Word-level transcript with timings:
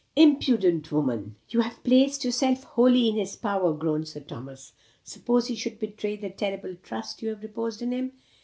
"Imprudent 0.15 0.91
woman! 0.91 1.35
You 1.49 1.59
have 1.61 1.83
placed 1.83 2.25
yourself 2.25 2.63
wholly 2.63 3.07
in 3.07 3.17
his 3.17 3.35
power," 3.35 3.71
groaned 3.71 4.07
Sir 4.07 4.21
Thomas. 4.21 4.73
"Suppose 5.03 5.45
he 5.45 5.53
should 5.55 5.77
betray 5.77 6.15
the 6.15 6.31
terrible 6.31 6.75
trust 6.81 7.21
you 7.21 7.29
have 7.29 7.43
reposed 7.43 7.83
in 7.83 7.91
him?" 7.91 8.13